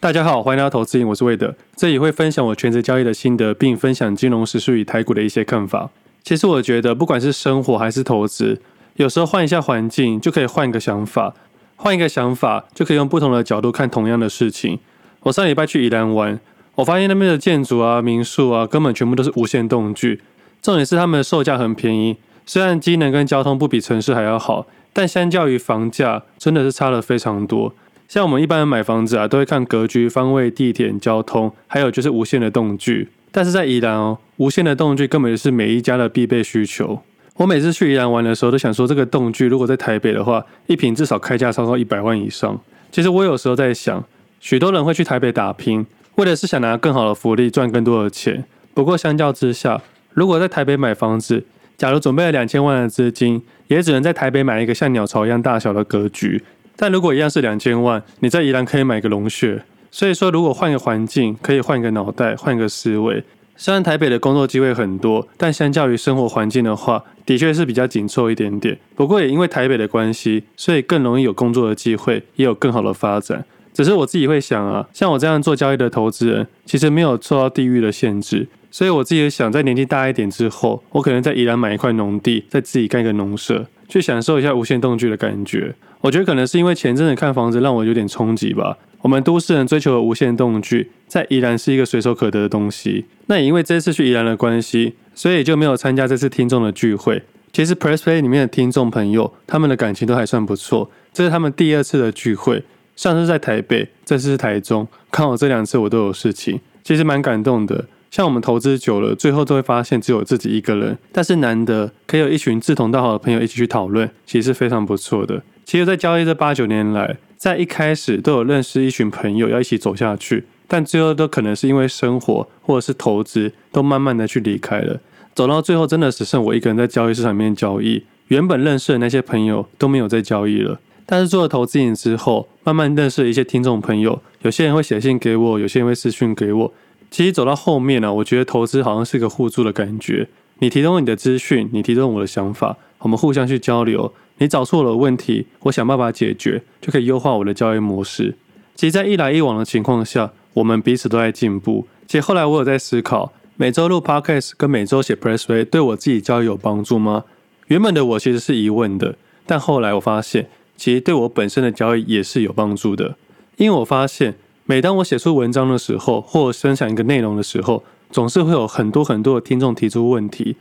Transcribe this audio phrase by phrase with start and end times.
[0.00, 5.90] 大家好，欢迎来到投资瘾，我是魏德，这里会分享我全职交易的心得，并分享金融时事与台股的一些看法。
[6.22, 8.60] 其实我觉得，不管是生活还是投资，
[8.94, 11.34] 有时候换一下环境，就可以换一个想法，
[11.74, 14.78] 换一个想法就可以用不同的角度看同样的事情。
[15.22, 16.38] 我上礼拜去宜兰玩，
[16.76, 20.20] 我发现那边的建筑啊、民宿啊，根本全部都是无限栋距，
[20.62, 27.74] 重点是他们的售价很便宜，虽然机能跟交通不比城市还要好，但相较于房价，真的是差了非常多。
[28.08, 33.08] 像我们一般人买房子啊，都会看格局、方位、地点、交通，还有就是无线的栋距。
[33.30, 37.02] 但是在宜兰哦，无线的栋距根本就是每一家的必备需求。
[37.36, 42.58] 我每次去宜兰玩的时候，都想说这个栋距如果在台北的话，一坪至少开价超过一百万以上。
[42.90, 44.02] 其实我有时候在想，
[44.40, 45.84] 许多人会去台北打拼，
[46.14, 48.42] 为的是想拿更好的福利，赚更多的钱。
[48.72, 49.82] 不过相较之下，
[50.14, 51.44] 如果在台北买房子，
[51.76, 56.42] 假如准备了两千万的资金，也只能在台北买一个像鸟巢一样大小的格局。
[56.80, 59.60] 但如果一样是两千万，你在宜兰可以买个龙穴。
[59.90, 63.24] 所以说，如果换个环境，可以换个脑袋，换个思维。
[63.56, 68.78] 虽然台北的工作机会很多，但相较于生活环境的话，的确是比较紧凑一点点。
[68.94, 73.44] 不过也因为台北的关系，所以更容易有工作的机会，也有更好的发展。
[73.74, 78.46] 只是我自己会想啊，像我这样做交易的投资人，其实没有受到地域的限制。
[78.70, 85.74] 所以我自己也想，在年纪大一点之后，我可能在宜兰买一块农地，再自己盖个农舍，去享受一下无限动距的感觉。
[86.00, 88.78] 我觉得可能是因为前阵子看房子让我有点冲击吧。
[89.00, 93.06] 我们都市人追求的无限动距，在宜兰是一个随手可得的东西。
[93.26, 97.22] 那也因为这次去宜兰的关系，所以就没有参加这次听众的聚会。
[97.52, 100.90] 其实 Press Play 里面的听众朋友，他们的感情都还算不错。
[101.12, 102.62] 这是他们第二次的聚会，
[102.94, 104.86] 上次在台北，这次是台中。
[105.10, 107.86] 刚好这两次我都有事情，其实蛮感动的。
[108.10, 115.42] 像我们投资久了，最后都会发现只有自己一个人，但是难得可以有一群志同道合的朋友一起去讨论，其实是非常不错的。
[115.64, 124.98] 其实，在交易这八九年来，在一开始都有认识一群朋友要一起走下去，但最后都可能是因为生活或者是投资，都慢慢的去离开了。
[125.34, 128.02] 走到最后，真的只剩我一个人在交易市场里面交易。
[128.28, 130.80] 原本认识的那些朋友都没有在交易了。
[131.06, 136.72] 但是做了投资瘾之后，慢慢认识了一些听众朋友，有些人会写信给我，有些人会私讯给我。
[137.10, 140.28] 其实走到后面呢、我觉得投资好像是个互助的感觉。
[140.60, 144.12] 你提供你的资讯，你提供我的想法，我们互相去交流。
[144.38, 148.36] 你找错了问题，我想办法解决，就可以优化我的交易模式。
[148.74, 151.86] 其实，在一来一往的情况下，我们彼此都在进步。
[152.06, 157.24] 其实后来我有在思考，每周录 Podcast 跟每周写 Pressplay 对我自己交易有帮助吗？
[157.66, 163.16] 原本的我其实是疑问的，但后来我发现，其实对我本身的交易也是有帮助的。
[163.56, 164.36] 因为我发现，
[164.70, 170.56] 每当我写出文章的时候，或分享一个内容的时候，总是会有很多很多的听众提出问题。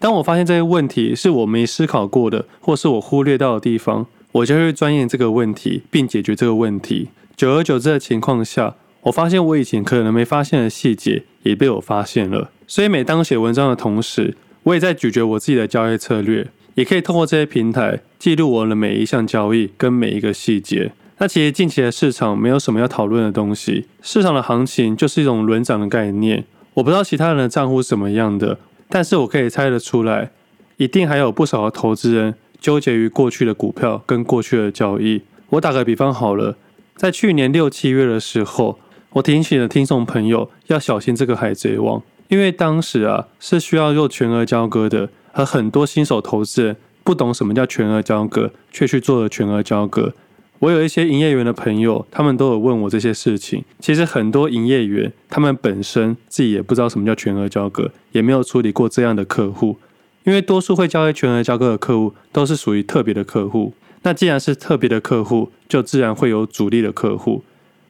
[0.00, 7.10] 当我发现这些问题是我没思考过的，或是我忽略到的地方，我就会钻研这个问题，并解决这个问题。
[7.36, 12.50] 久而久之的情况下，我发现我以前可能没发现的细节也被我发现了。
[12.66, 20.90] 所以每当写文章的同时，我也在咀嚼我自己的交易策略，也可以透过这些平台记录我的每一项交易跟每一个细节。
[21.18, 26.44] 那其实近期的市场没有什么要讨论的东西，市场的行情就是一种轮涨的概念。
[26.74, 28.58] 我不知道其他人的账户是什么样的，
[28.88, 30.32] 但是我可以猜得出来，
[30.76, 35.22] 一定还有不少的投资人纠结于过去的股票跟过去的交易。
[35.50, 36.56] 我打个比方好了，
[36.96, 50.12] 在去年六七月的时候，我提醒了听众朋友要小心这个海贼王，因为当时啊是需要做全额交割的，而很多新手投资人不懂什么叫全额交割，却去做了全额交割。
[50.60, 53.64] 我有一些营业员的朋友，他们都有问我这些事情。
[53.80, 59.76] 其实很多营业员，他们本身自己也不知道什么叫全额交割，也没有处理过这样的客户。
[60.24, 63.74] 因为多数会交易全额交割的客户，都是属于特别的客户。
[64.02, 67.42] 那既然是特别的客户，就自然会有主力的客户。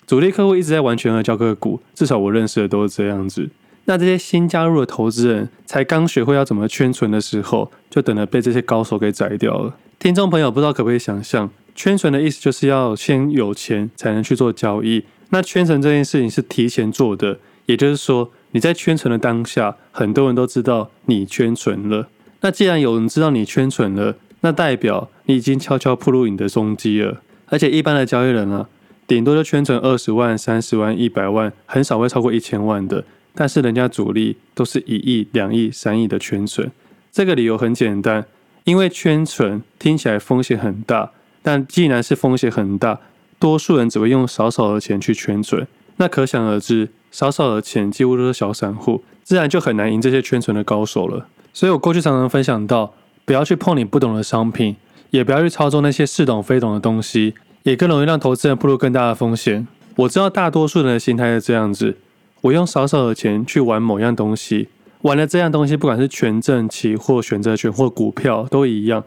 [0.07, 3.51] 主力客户一直在玩全额交割股，至少我认识的都是这样子。
[3.85, 9.77] 那这些新加入的投资人，才刚学会要怎么圈存的时候，就等着被这些高手给宰掉了。
[9.99, 11.51] 听众朋友，不知道可不可以想象？
[11.75, 15.05] 圈存的意思就是要先有钱才能去做交易。
[15.31, 22.09] 那圈存这件事情是提前做的，也就是说你在圈存的当下，很多人都知道你圈存了。
[22.41, 27.23] 那既然有人知道你圈存了，那代表你已经悄悄暴露你的踪迹了。
[27.47, 28.69] 而且一般的交易人啊，
[29.07, 33.05] 顶多就圈存二十万、三十万、一百万，很少会超过一千万的。
[33.35, 36.71] 但是人家主力都是一亿、两亿、三亿的圈存。
[37.11, 38.27] 这个理由很简单，
[38.63, 41.11] 因为圈存听起来风险很大。
[41.45, 42.99] 但既然是风险很大，
[43.39, 45.67] 多数人只会用少少的钱去圈存，
[45.99, 51.27] 那可想而知，少少的钱几乎都是小散户，自然就很难赢这些圈存的高手了。
[51.53, 52.95] 所以我过去常常分享到，
[53.27, 54.75] 不要去碰你不懂的商品，
[55.11, 59.69] 也不要去操作那些似懂非懂的东西，也更容易让投资人步入更大的风险。
[59.97, 61.99] 我知道大多数人的心态是这样子：
[62.41, 64.69] 我用少少的钱去玩某样东西，
[65.03, 69.05] 玩了这样东西，不管是权证、期货、选择权或股票都一样。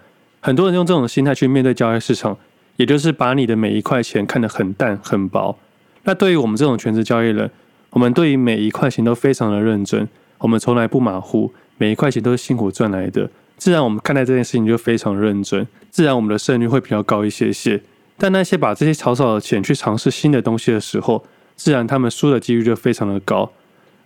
[0.47, 2.37] 很多人用这种心态去面对交易市场，
[2.77, 5.59] 也就是把你的每一块钱看得很淡很薄。
[6.03, 7.51] 那对于我们这种全职交易人，
[7.89, 10.07] 我们对于每一块钱都非常的认真，
[10.37, 17.81] 我们从来不马虎，每一块钱都是辛苦赚来的，自然我们看待这件事情就非常认真，自然我们的胜率会比较高一些些。
[18.17, 21.25] 但那些把这些少少的钱去尝试新的东西的时候，
[21.57, 23.51] 自然他们输的几率就非常的高。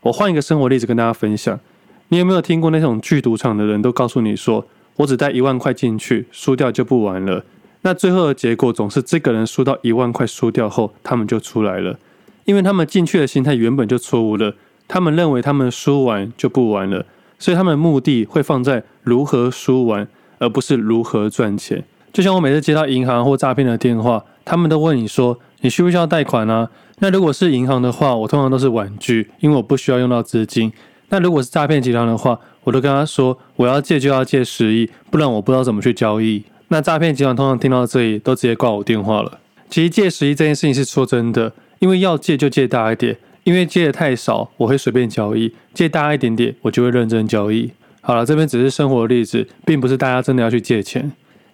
[0.01, 1.59] 我换一个生活例子跟大家分享，
[2.07, 4.65] 你有没有听过那种去赌场的人都告诉你说，
[4.97, 7.43] 我只带一万块进去，输掉就不玩了。
[7.81, 11.97] 那最后的结果总是这个人输到一万块输掉后，他们就出来了，
[12.45, 14.53] 因为他们进去的心态原本就错误了。
[14.88, 17.05] 他们认为他们输完就不玩了，
[17.39, 20.07] 所以他们的目的会放在如何输完，
[20.38, 21.83] 而不是如何赚钱。
[22.11, 26.69] 就像我每次接到银行或诈骗的电话，他们都问你说，你需不需要贷款啊？
[26.99, 30.71] 那如果是银行的话，我通常都是婉拒，因为我不需要用到资金。
[31.09, 36.43] 那如果是诈骗集团的话，我都跟他说，我要借就要借十亿，不然我不知道怎么去交易。
[36.67, 39.39] 那诈骗集团通常听到这里都直接挂我电话了。
[39.69, 47.71] 其实借十亿这件事情是说真的，因为要借就借大一点，因为借的太少我会随便交易，借大一点点我就会认真交易。
[48.01, 51.11] 好了，这边只是生活的例子，并不是大家真的要去借钱。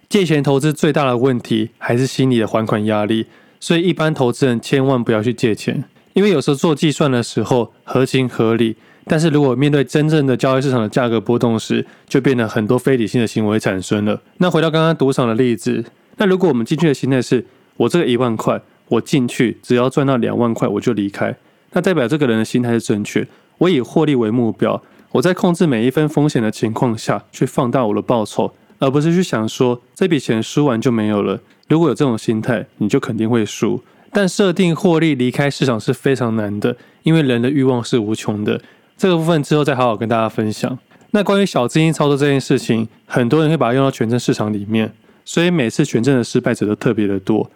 [0.08, 3.26] 借钱投资最大的问题还是心理的还款压力，
[3.58, 8.76] 所以一般投资人千万不要去借钱，因为有时候做计算的时候合情合理。
[9.08, 14.20] 但是如果面对真正的交易市场的价格波动时，就变得很多非理性的行为产生了。
[14.36, 15.84] 那回到刚刚赌场的例子，
[16.18, 17.44] 那如果我们进去的心态是，
[17.76, 21.34] 我这个一万块，我进去只要赚到两万块我就离开，
[21.72, 23.26] 那代表这个人的心态是正确。
[23.58, 24.82] 我以获利为目标，
[25.12, 31.40] 我在控制每一分风险的情况下去放大我的报酬，而不是去想说这笔钱输完就没有了。
[31.68, 33.82] 如果有这种心态，你就肯定会输。
[34.10, 38.60] 但设定获利离开市场是非常难的，因为人的欲望是无穷的。
[38.98, 40.76] 这个部分之后再好好跟大家分享。
[41.12, 44.92] 那关于小资金操作这件事情，很多人会把它用到权证市场里面，
[45.24, 47.48] 所以每次权证的失败者都特别的多。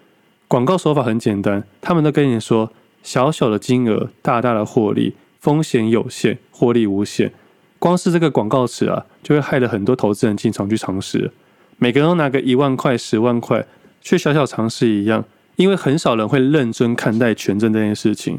[0.46, 2.72] 广告手法很简单，他们都跟你说
[3.02, 7.32] 小小的金额，大大的获利，风险有限，获利无限。
[7.80, 11.32] 光是这个广告词啊，就会害了很多投资人进场去尝试。
[11.78, 13.66] 每个人都拿个一万块、十万块
[14.00, 15.24] 去小小尝试一样，
[15.56, 18.38] 因为很少人会认真看待权证这件事情。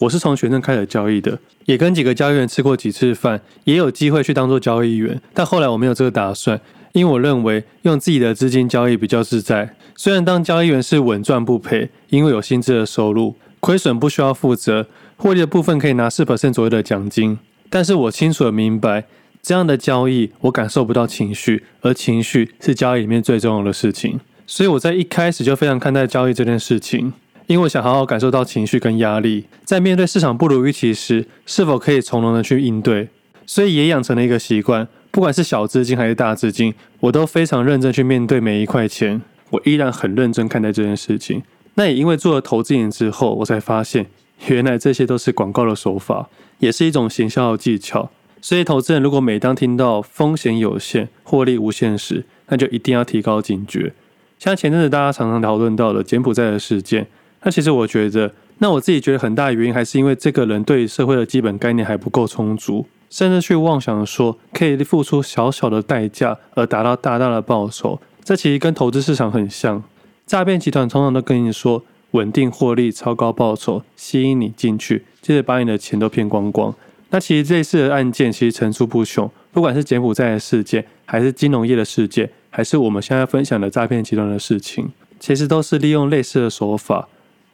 [0.00, 6.60] 我是从学生开始交易的，也跟几个交易员吃过几次饭，也有机会去当做交易员，但后来我没有这个打算，
[6.92, 9.74] 因为我认为用自己的资金交易比较自在。
[9.96, 17.38] 虽然当交易员是稳赚不赔，因为有薪资的收入，亏损不需要负责，获利的部分可以拿四 percent 左右的奖金，
[17.70, 19.04] 但是我清楚的明白，
[19.42, 27.14] 这样的交易我感受不到情绪，而情绪是交易里面最重要的事情，所以我在一开始就非常看待交易这件事情。
[27.46, 33.08] 因为我想好好感受到情绪跟压力，在面对市场不如预期时，是否可以从容的去应对，
[33.46, 41.44] 所以也养成了一个习惯，不管是小资金还是大资金，我都非常认真去面对每一块钱，我依然很认真看待这件事情。
[41.74, 44.06] 那也因为做了投资人之后，我才发现，
[44.48, 46.28] 原来这些都是广告的手法，
[46.58, 48.10] 也是一种行销的技巧。
[48.40, 53.92] 所以，投资人如果每当听到风险有限、获利无限时，那就一定要提高警觉。
[54.38, 57.06] 像前阵子大家常常讨论到的柬埔寨的事件。
[57.46, 68.00] 那其实我觉得，那我自己觉得很大的原因还是因为这个人对社会的基本概念还不够充足，甚至去妄想说可以付出小小的代价而达到大大的报酬。
[68.24, 69.84] 这其实跟投资市场很像，
[70.26, 76.74] 诈骗集团通常都跟你说稳定获利、超高报酬，吸引你进去，接着把你的钱都骗光光。
[77.10, 84.90] 那其实这次的案件其实层出不穷，不管是柬埔寨的事件，还是金融业的事件，还是我们现在分享的诈骗集团的事情，
[85.20, 87.06] 其实都是利用类似的手法。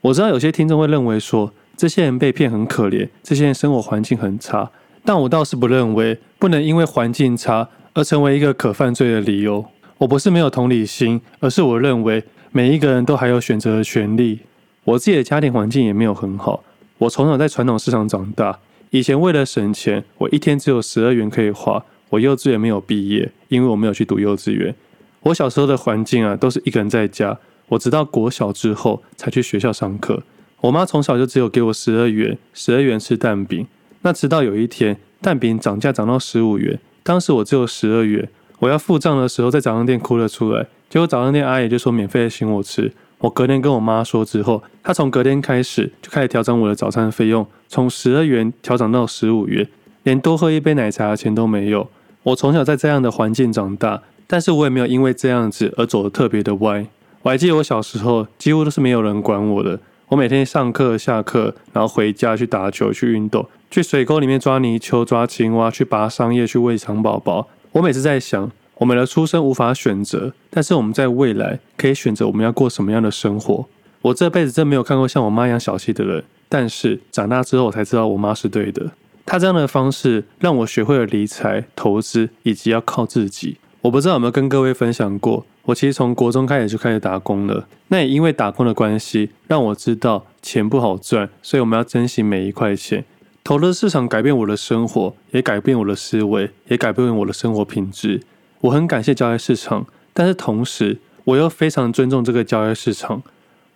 [0.02, 4.68] 我知道有些听众会认为说，这些人被骗很可怜，这些人生活环境很差，
[5.04, 9.64] 但我倒是不认为不能因为环境差而成为一个可犯罪的理由。
[9.99, 14.40] 我不是没有同理心，而是我认为每一个人都还有选择的权利。
[14.82, 16.64] 我自己的家庭环境也没有很好，
[16.99, 18.59] 我从小在传统市场长大，
[18.90, 21.85] 以前为了省钱，我一天只有十二元可以花。
[22.11, 24.75] 我幼稚园没有毕业，因为我没有去读幼稚园。
[25.21, 27.38] 我小时候的环境啊，都是一个人在家。
[27.73, 30.23] 我直到国小之后才去学校上课。
[30.61, 33.67] 我妈从小就只有给我十二元，十二元吃蛋饼。
[34.02, 38.29] 那直到有一天，蛋饼涨价涨到十五元，当时我只有十二元。
[38.59, 40.67] 我要付账的时候，在早餐店哭了出来。
[40.88, 42.93] 结果早餐店阿姨就说免费的请我吃。
[43.19, 49.67] 我隔天跟我妈说之后，她从隔天开始就开始调整我的早餐费用，从十二元调整到十五元，
[50.02, 51.88] 连多喝一杯奶茶的钱都没有。
[52.25, 56.87] 我从小在这样的环境长大，但是我也没有因为这样子而走得特别的歪。
[57.23, 67.49] 我还记得我小时候几乎都是没有人管我的，我每天上课、下课，然后回家去打球、去运动，去水沟里面抓泥鳅、抓青蛙，去拔桑叶、去喂蚕宝宝。
[67.71, 73.67] 我每次在想，我们的出生无法选择，但是我们在未来可以选择我们要过什么样的生活。
[74.00, 78.91] 我这辈子真没有看过像我妈一样小气的人，但是长大之后我才知道我妈是对的。
[79.25, 83.59] 她这样的方式让我学会了理财、投资以及要靠自己。
[83.83, 87.66] 我不知道有没有跟各位分享过，我其实从国中开始就开始打工了。
[87.88, 93.04] 那也因为打工的关系，让我知道钱不好赚，所以我们要珍惜每一块钱。
[93.45, 98.23] 投资市场改变我的生活，也改变我的思维，也改变我的生活品质。
[98.61, 103.23] 我很感谢交易市场，但是同时我又非常尊重这个交易市场。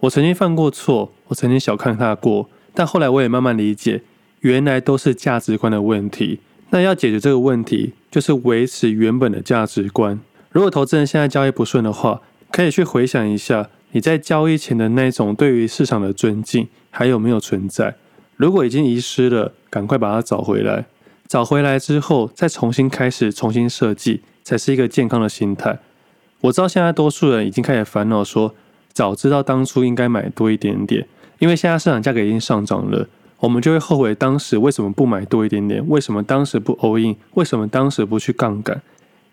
[0.01, 4.03] 我曾经犯过错，我曾经小看它过，但后来我也慢慢理解，
[4.41, 6.41] 原来都是价值观的问题。
[6.71, 10.21] 那要解决这个问题，就是维持原本的价值观。
[10.57, 17.97] 如果投资人现在交易不顺的话，可以去回想一下你在交易前的那种对于市场的尊敬还有没有存在。
[18.37, 20.87] 如果已经遗失了，赶快把它找回来。
[21.29, 25.79] 找回来之后，再重新开始，重新设计，才是一个健康的心态。
[26.41, 28.55] 我知道现在多数人已经开始烦恼说，
[28.95, 31.07] 早知道当初应该买多一点点，
[31.39, 33.07] 因为现在市场价格已经上涨了。
[33.41, 35.87] 我们就会后悔当时为什么不买多一点点？
[35.87, 37.15] 为什么当时不 all in？
[37.35, 38.81] 为什么当时不去杠杆？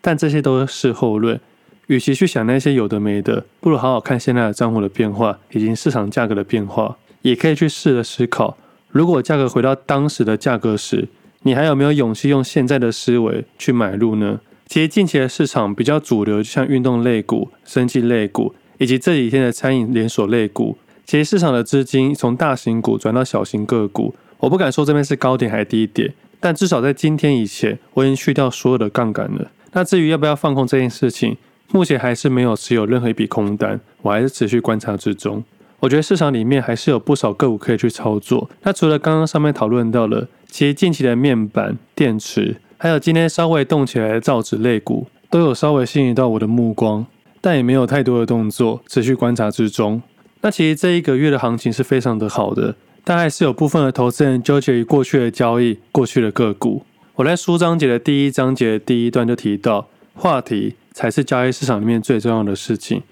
[0.04, 1.40] 但这些都是事后论。
[1.86, 6.98] 与其去想那些有的没的，不如好好看现在的账户的变化以及市场价格的变化。
[7.22, 8.58] 也可以去试着思考，
[8.90, 11.08] 如果价格回到当时的价格时，
[11.42, 14.40] 你还有没有勇气用现在的思维去买入呢？
[14.66, 20.76] 其实近期的市场比较主流，就像运动类股、生技类股，以及这几天的餐饮连锁类股。
[21.06, 26.12] 其实市场的资金从大型股转到小型个股，我不敢说这边是高点还是低点，
[26.44, 29.50] 但至少在今天以前，我已经去掉所有的杠杆了。
[29.72, 31.38] 那至于要不要放空这件事情，
[31.72, 35.42] 目前还是没有持有任何一笔空单，我还是持续观察之中。
[35.80, 38.50] 我觉得市场里面还是有不少个股可以去操作。
[38.62, 47.06] 那除了刚刚上面讨论到了，其实近期的面板、电池，还有今天稍微动起来的造纸类股，都有稍微吸引到我的目光，
[47.40, 50.02] 但也没有太多的动作，持续观察之中。
[50.42, 56.82] 那其实这一个月的行情是非常的好的，但还是有部分的投资人纠结于过去的交易、过去的个股。
[57.16, 63.02] 我在书章节的第一章节的第一段就提到，话题才是交易市场里面最重要的事情。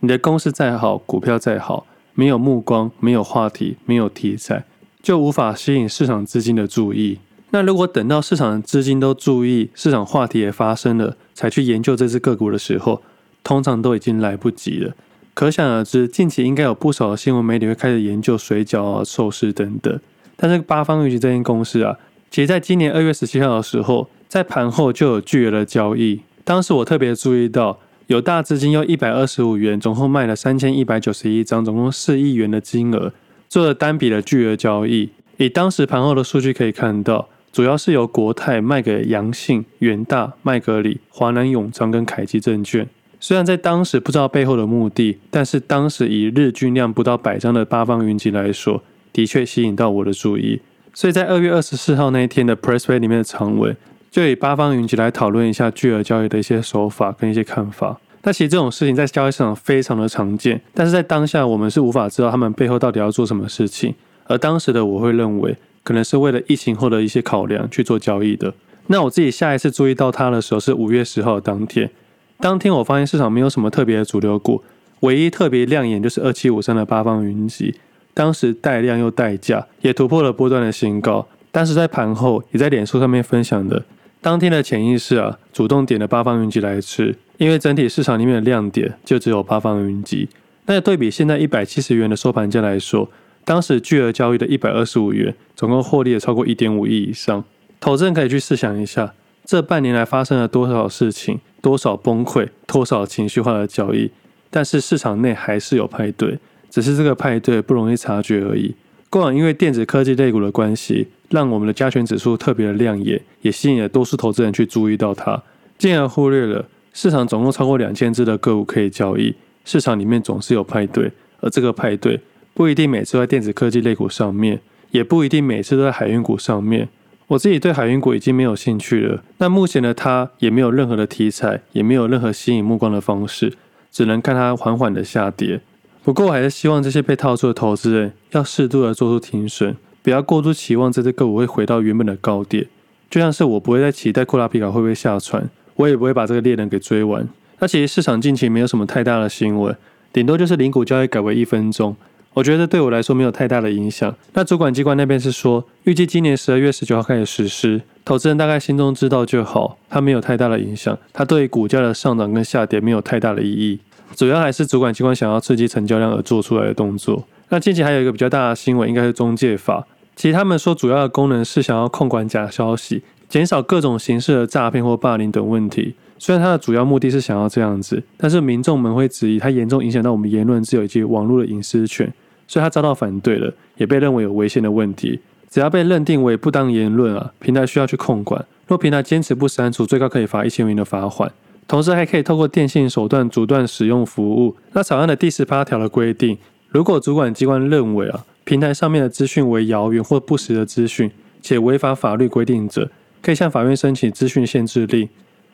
[0.00, 4.64] 你的公司再好，股票再好，没有目光、没有话题、没有题材，
[5.02, 7.18] 就无法吸引市场资金的注意。
[7.50, 13.02] 那如果等到市场资金都注意，市场话题也发生了，才去研究这只个股的时候，
[13.44, 14.94] 通常都已经来不及了。
[15.34, 20.00] 可想而知，近期应该有不少的新闻媒体会开始研究水饺啊、寿司等等。
[20.36, 21.98] 但是八方云集这间公司啊，
[22.30, 26.20] 其实在今年二月十七号的时候，在盘后就有巨额的交易。
[26.44, 33.12] 当时我特别注意到，有大资金用一百二十五元，总共卖了三千一百九十一张，总共四亿元的金额，
[33.48, 35.10] 做了单笔的巨额交易。
[35.38, 42.86] 以当时盘后的数据可以看到，主要是由国泰卖给阳信、元大、麦格里、华南永昌跟凯基证券。
[43.26, 48.82] 虽然在当时不知道背后的目的，但是当时以日均量不到百张的八方云集来说，
[49.14, 50.60] 的确吸引到我的注意。
[50.92, 53.74] 所以在二月二十四号那一天的 Press Play 里面的长文，
[54.10, 57.98] 就以八方云集来讨论一下巨额交易的一些手法跟一些看法。
[58.24, 63.94] 那其实这种事情在交易市场非常的常见，但是在当下我们是无法知道他们背后到底要做什么事情。
[64.26, 68.52] 而当时的我会认为，可能是为了疫情后的一些考量去做交易的。
[68.88, 71.90] 那我自己下一次注意到它的时候是五月十号当天。
[72.38, 74.62] 当天我发现市场没有什么特别的主流股，
[75.00, 77.74] 唯一特别亮眼就是二七五三的八方云集，
[78.12, 81.26] 当时带量又带价，也突破了波段的新高。
[81.50, 83.84] 当时在盘后也在脸书上面分享的，
[84.20, 90.28] 当天的潜意识啊，主动点了八方云集来吃，因为整体市场里面的亮点就只有八方云集。
[90.66, 93.08] 那对比现在一百七十元的收盘价来说，
[93.44, 97.44] 当时巨额交易的一百二十五元，总共获利了超过一点五亿以上。
[97.78, 99.12] 投资人可以去试想一下，
[99.44, 101.40] 这半年来发生了多少事情？
[101.60, 104.10] 多少崩溃，多少情绪化的交易，
[104.50, 108.74] 但是市场内还是有派对，只是这个派对不容易察觉而已。
[109.08, 115.42] 过往因为电子科技类股的关系，让我们的加权指数特别的亮眼，也吸引了多数投资人去注意到它，
[115.78, 119.34] 进而忽略了市场总共超过两千只的个股可以交易，
[119.64, 121.10] 市场里面总是有派对，
[121.40, 122.20] 而这个派对
[122.52, 124.60] 不一定每次在电子科技类股上面，
[124.90, 126.90] 也不一定每次都在海运股上面。
[127.28, 129.22] 我自己对海运股已经没有兴趣了。
[129.38, 133.54] 那目前的它也没有任何的题材，也没有任何吸引目光的方式，
[133.90, 135.60] 只能看它缓缓的下跌。
[136.02, 142.66] 不过我还是希望这些被套住的投资人要适度的做出停损，不要过度期望这只个股会回到原本的高点。
[143.08, 147.26] 就像是我不会再期待库拉皮卡会不会下船，我也不会把这个猎人给追完。
[147.60, 149.74] 那其实市场近期没有什么太大的新闻，
[150.12, 151.96] 顶多就是零股交易改为一分钟。
[152.34, 154.14] 我觉得对我来说没有太大的影响。
[154.32, 163.78] 那主管机关那边是说，预计今年十二月十九号开始实施，投资人大概心中知道就好，它没有太大的影响，它对股价的上涨跟下跌没有太大的意义。
[164.16, 167.24] 主要还是主管机关想要刺激成交量而做出来的动作。
[167.50, 169.86] 那近期还有一个比较大的新闻，应该是中介法。
[170.16, 175.94] 其实他们说主要的功能是想要控管假消息，减少各种形式的诈骗或霸凌等问题。
[176.18, 182.12] 虽然它的主要目的是想要这样子，但是民众们会质疑它严重影响到我们言论自由以及网络的隐私权。
[182.46, 185.20] 所以他遭到反对了，也被认为有违宪的问题。
[185.50, 188.44] 只要被认定为不当言论啊，平台需要去控管。
[188.66, 191.30] 若平台坚持不删除，最高可以罚一千元的罚款。
[191.68, 194.56] 同时还可以透过电信手段阻断使用服务。
[194.72, 196.36] 那草案的第十八条的规定，
[196.68, 201.10] 如果主管机关认为啊，平台上面的资讯为谣言或不实的资讯，
[201.40, 202.90] 且违反法律规定者，
[203.22, 205.08] 可以向法院申请资讯限制令。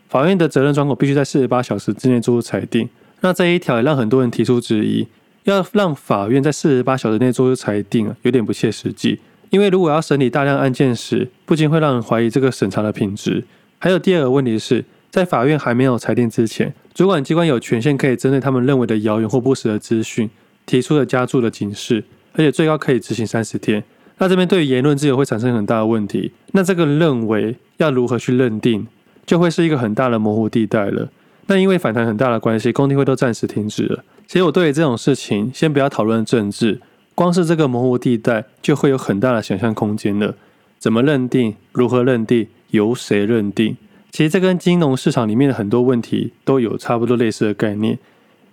[0.09, 2.89] 法院的责任窗口必须在四十八小时之内做出裁定。
[3.21, 5.07] 那这一条也让很多人提出质疑。
[5.45, 9.21] 要让法院在四十八小时内做出裁定啊，有点不切实际。
[9.51, 13.45] 因为如果要审理大量案件时，不禁会让人怀疑这个审查的品质。
[13.79, 20.31] 还有第二个问题是，在法院还没有裁定之前，主管机关有权限可以针对他们认为的谣言或不实的资讯，
[20.67, 22.05] 提出了加注的警示，
[22.35, 23.83] 而且最高可以执行三十天。
[24.19, 26.31] 那这边对于言论自由会产生很大的问题。
[26.53, 28.87] 那这个认为要如何去认定，
[29.27, 31.09] 就会是一个很大的模糊地带了。
[31.47, 34.05] 那因为反弹很大的关系，公听会都暂时停止了。
[34.31, 36.81] 其实我对于这种事情，先不要讨论政治，
[37.17, 40.37] 光是这个模糊地带就会有很大的想象空间了。
[40.79, 41.57] 怎么认定？
[41.73, 42.47] 如何认定？
[42.69, 43.77] 由谁认定？
[44.13, 47.99] 其实这跟金融市场里面的很多问题都有差不多类似的概念。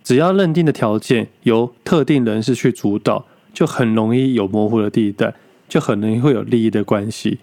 [0.04, 5.36] 只要认定的条件由特定人士去主导，就很容易有模糊的地带，
[5.70, 7.38] 就很容易会有利益的关系。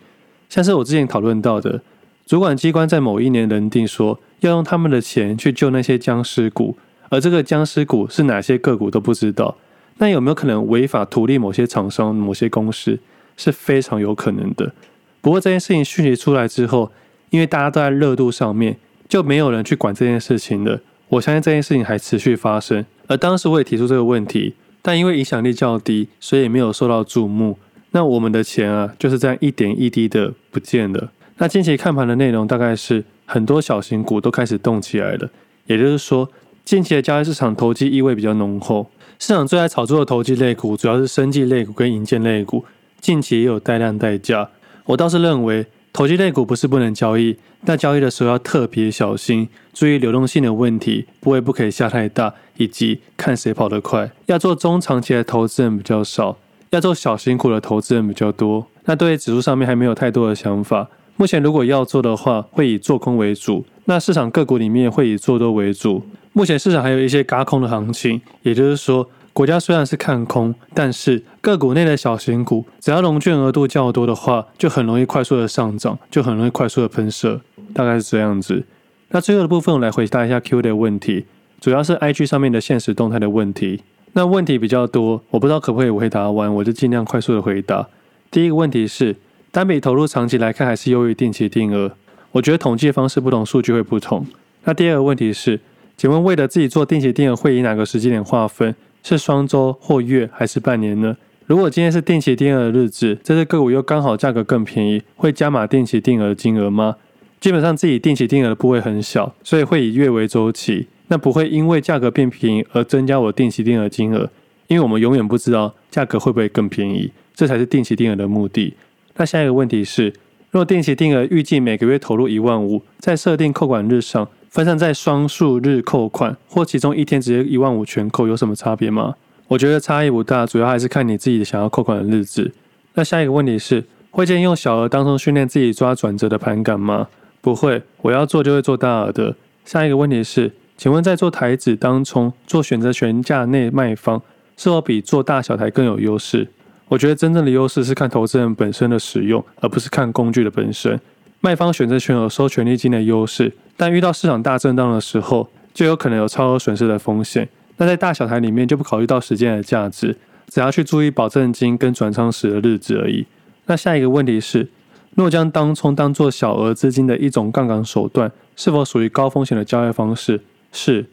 [0.48, 1.80] 像是我之前讨论到的，
[2.26, 6.76] 主管机关在某一年认定说要用他们的钱去救那些僵尸股。
[7.08, 9.56] 而这个僵尸股是哪些个股都不知道，
[9.98, 12.98] 那有没有可能违法图利某些厂商、某些公司？
[13.36, 14.72] 是非常有可能的。
[15.20, 16.92] 不过这件事情讯息出来之后，
[17.30, 18.76] 因为大家都在热度上面，
[19.08, 20.80] 就没有人去管这件事情了。
[21.08, 22.86] 我相信这件事情还持续发生。
[23.08, 27.58] 而当时我也提出这个问题，但因为影响力较低，所以没有受到注目。
[27.90, 31.10] 那我们的钱啊，就是这样一点一滴的不见了。
[31.38, 35.28] 那近期看盘的内容大概是很多小型股都开始动起来了，
[35.66, 36.30] 也就是说。
[36.64, 38.86] 近期的交易市场投机意味比较浓厚，
[39.18, 42.64] 市场最爱炒作的投机类股主要是生技类股跟银建类股，
[43.02, 44.48] 近期也有带量带价。
[44.86, 54.10] 我倒是认为投机类股不是不能交易，但交易的时候要特别小心，注意流动性的问题，部位不可以下太大，以及看谁跑得快。
[54.24, 56.38] 要做中长期的投资人比较少，
[56.70, 58.66] 要做小型股的投资人比较多。
[58.86, 63.66] 那对于指数上面还没有太多的想法，目前如果要做的话，会以做空为主。
[63.84, 66.02] 那市场个股里面会以做多为主。
[66.36, 77.40] 目前市场还有一些轧空的行情，也就是说，国家虽然是看空，但是个股内的小型股，只要融券额度较多的话，就很容易快速的上涨，就很容易快速的喷射，
[77.72, 78.64] 大概是这样子。
[79.10, 81.26] 那最后的部分，我来回答一下 Q 的问题，
[81.60, 83.84] 主要是 IG 上面的限时动态的问题。
[84.14, 87.86] 那问题比较多，我不知道可不可以回答完，我就尽量快速的回答。
[88.32, 89.14] 第一个问题是，
[89.52, 91.92] 单笔投入长期来看还是优于定期定额？
[92.32, 94.26] 我觉得统计方式不同，数据会不同。
[94.64, 95.60] 那第二个问题是。
[95.96, 98.74] 请问为了自己做定期定额，会以哪个时间点划分？
[99.02, 101.16] 是双周或月还是半年呢？
[101.46, 106.96] 如果今天是定期定额的日子，这只个股又刚好价格更便宜，会加码定期定额的金额吗？
[107.38, 114.30] 基本上自己定期定额的部位很小，所以会以月为周期，那不会因为价格变便宜而增加我定期定额金额，
[114.68, 118.74] 因为我们永远不知道价格会不会更便宜，这才是定期定额的目的。
[119.16, 120.14] 那下一个问题是，
[120.50, 124.26] 若定期定额预计每个月投入一万五，在设定扣款日上。
[124.54, 129.16] 分散在双数日扣款，或其中一天直接一万五全扣，有什么差别吗？
[129.48, 132.52] 我觉得差异不大，主要还是看你自己想要扣款的日子。
[132.94, 137.08] 那下一个问题是，会建议用小额当冲训练自己抓转折的盘感吗？
[137.40, 139.34] 不会，我要做就会做大额的。
[139.64, 144.22] 下一个问题是，请问在做台指当冲做选择权价内卖方，
[144.56, 146.46] 是否比做大小台更有优势？
[146.86, 151.00] 我觉得真正的优势是看投资人本身的使用，而不是看工具的本身。
[151.40, 153.52] 卖方选择权有收权利金的优势。
[153.76, 157.48] 但遇到市场大震荡的时候，就有可能有超额损失的风险。
[157.76, 160.16] 那在大小台里面就不考虑到时间的价值，
[160.48, 163.26] 只要去注意保证金跟转仓时的日子而已。
[163.66, 164.68] 那下一个问题是，
[165.14, 170.40] 若将当冲当做小额资金的一种杠杆手段，是否属于高风险的交易方式？
[170.70, 171.06] 是。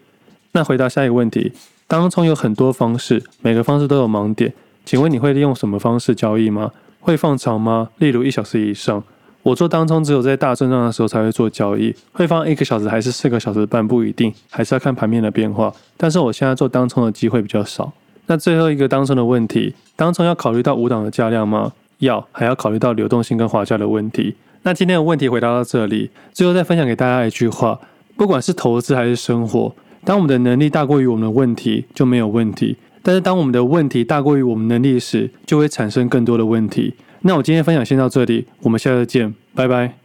[0.51, 1.53] 那回答下一个问题，
[1.87, 4.53] 当冲有很多方式，每个方式都有盲点，
[4.85, 6.71] 请问你会利用什么方式交易吗？
[6.99, 7.89] 会放长吗？
[7.97, 9.03] 例如一小时以上？
[9.43, 15.73] 我做当冲只有在大震荡的时候才会做交易，会放一个小时还是四个小时半不一定，还是要看盘面的变化。
[15.97, 17.91] 但是我现在做当冲的机会比较少。
[18.27, 21.73] 那最后一个当冲的问题，当冲要考虑到五档的价量吗？
[21.97, 24.35] 要，还要考虑到流动性跟滑价的问题。
[24.61, 27.79] 那今天的问题回答到这里，最后再分享给大家一句话：
[28.15, 29.73] 不管是投资还是生活，
[30.05, 36.93] 当我们的能力大过于我们的问题，就没有问题；但是当我们的问题大过于我们能力时，就会产生更多的问题。
[37.21, 40.00] 那我今天分享先到这里，我们下次见，拜拜。